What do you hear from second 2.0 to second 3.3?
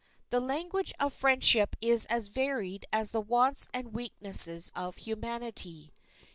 as varied as the